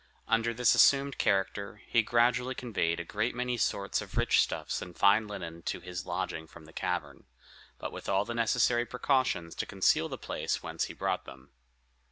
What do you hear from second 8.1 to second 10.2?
the necessary precautions to conceal the